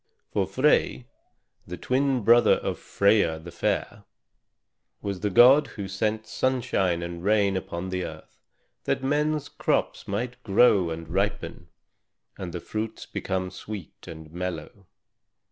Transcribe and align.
For 0.31 0.47
Frey, 0.47 1.05
the 1.67 1.77
twin 1.77 2.23
brother 2.23 2.53
of 2.55 2.79
Freia 2.79 3.37
the 3.37 3.51
fair, 3.51 4.03
was 4.99 5.19
the 5.19 5.29
god 5.29 5.67
who 5.77 5.87
sent 5.87 6.25
sunshine 6.25 7.03
and 7.03 7.23
rain 7.23 7.55
upon 7.55 7.89
the 7.89 8.05
earth 8.05 8.39
that 8.85 9.03
men's 9.03 9.47
crops 9.47 10.07
might 10.07 10.41
grow 10.41 10.89
and 10.89 11.07
ripen, 11.07 11.67
and 12.35 12.51
the 12.51 12.59
fruits 12.59 13.05
become 13.05 13.51
sweet 13.51 14.07
and 14.07 14.31
mellow. 14.31 14.87